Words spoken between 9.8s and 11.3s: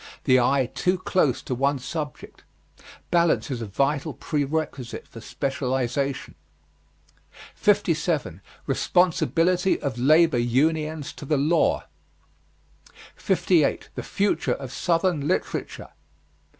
OF LABOR UNIONS TO